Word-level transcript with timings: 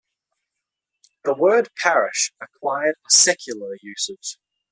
The 1.25 1.35
word 1.35 1.69
"parish" 1.83 2.33
acquired 2.41 2.95
a 3.05 3.11
secular 3.11 3.77
usage. 3.83 4.39